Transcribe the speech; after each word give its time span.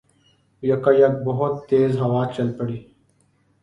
یکایک 0.63 1.13
بہت 1.25 1.53
تیز 1.69 1.91
ہوا 2.01 2.21
چل 2.35 2.47
پڑی 2.57 2.79